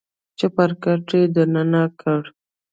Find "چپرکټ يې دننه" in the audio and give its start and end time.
0.39-1.83